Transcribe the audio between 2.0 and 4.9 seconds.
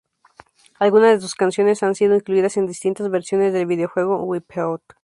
incluidas en distintas versiones del videojuego "Wipeout".